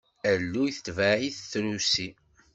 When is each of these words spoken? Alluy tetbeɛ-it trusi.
Alluy 0.31 0.71
tetbeɛ-it 0.75 1.37
trusi. 1.51 2.09